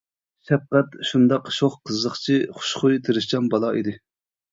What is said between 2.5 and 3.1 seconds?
خۇشخۇي،